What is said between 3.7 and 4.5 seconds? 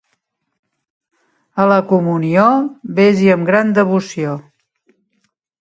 devoció.